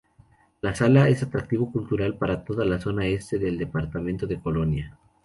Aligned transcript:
La 0.61 0.73
sala 0.73 1.09
es 1.09 1.21
atractivo 1.21 1.71
cultural 1.71 2.17
para 2.17 2.43
toda 2.43 2.65
la 2.65 2.79
zona 2.79 3.05
este 3.05 3.37
del 3.37 3.59
departamento 3.59 4.25
de 4.25 4.39
Colonia. 4.41 4.97